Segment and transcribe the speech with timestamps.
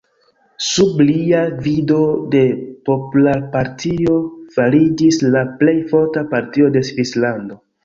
[0.67, 1.99] Sub lia gvido
[2.37, 2.41] la
[2.89, 4.17] Popolpartio
[4.57, 7.63] fariĝis la plej forta partio de Svislando.